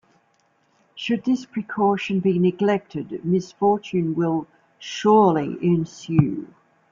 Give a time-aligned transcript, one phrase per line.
[0.95, 4.47] Should this precaution be neglected misfortune will
[4.79, 6.47] surely ensue.